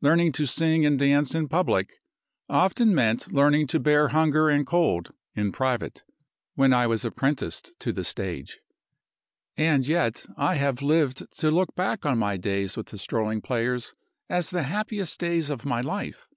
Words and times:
Learning 0.00 0.30
to 0.30 0.46
sing 0.46 0.86
and 0.86 1.00
dance 1.00 1.34
in 1.34 1.48
public 1.48 1.94
often 2.48 2.94
meant 2.94 3.32
learning 3.32 3.66
to 3.66 3.80
bear 3.80 4.10
hunger 4.10 4.48
and 4.48 4.68
cold 4.68 5.12
in 5.34 5.50
private, 5.50 6.04
when 6.54 6.72
I 6.72 6.86
was 6.86 7.04
apprenticed 7.04 7.72
to 7.80 7.90
the 7.92 8.04
stage. 8.04 8.60
And 9.56 9.84
yet 9.84 10.26
I 10.36 10.54
have 10.54 10.80
lived 10.80 11.26
to 11.40 11.50
look 11.50 11.74
back 11.74 12.06
on 12.06 12.18
my 12.20 12.36
days 12.36 12.76
with 12.76 12.86
the 12.90 12.98
strolling 12.98 13.40
players 13.40 13.96
as 14.28 14.50
the 14.50 14.62
happiest 14.62 15.18
days 15.18 15.50
of 15.50 15.64
my 15.64 15.80
life! 15.80 16.28